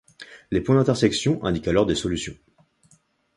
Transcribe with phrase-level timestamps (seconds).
[0.49, 2.33] Les points d'intersection indiquent alors des solutions.